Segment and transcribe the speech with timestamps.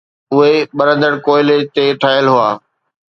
[0.35, 2.49] اهي ٻرندڙ ڪوئلي تي ٺهيل هئا.